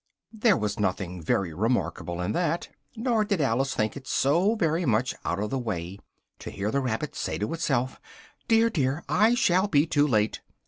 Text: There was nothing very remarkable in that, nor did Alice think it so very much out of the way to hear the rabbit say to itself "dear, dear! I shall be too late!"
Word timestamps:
There 0.33 0.57
was 0.57 0.79
nothing 0.79 1.21
very 1.21 1.53
remarkable 1.53 2.21
in 2.21 2.31
that, 2.31 2.69
nor 2.95 3.23
did 3.23 3.39
Alice 3.39 3.75
think 3.75 3.95
it 3.95 4.07
so 4.07 4.55
very 4.55 4.83
much 4.83 5.13
out 5.23 5.37
of 5.39 5.51
the 5.51 5.59
way 5.59 5.99
to 6.39 6.49
hear 6.49 6.71
the 6.71 6.79
rabbit 6.81 7.13
say 7.15 7.37
to 7.37 7.53
itself 7.53 7.99
"dear, 8.47 8.71
dear! 8.71 9.03
I 9.07 9.35
shall 9.35 9.67
be 9.67 9.85
too 9.85 10.07
late!" 10.07 10.41